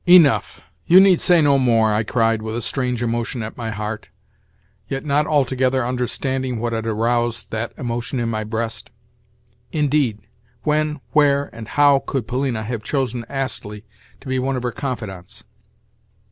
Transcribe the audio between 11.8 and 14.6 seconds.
could Polina have chosen Astley to be one